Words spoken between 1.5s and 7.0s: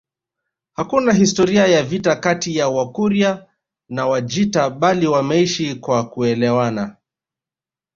ya vita kati ya Wakurya na Wajita bali wameishi kwa kuelewana